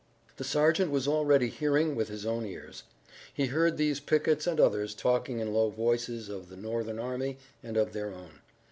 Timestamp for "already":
1.07-1.47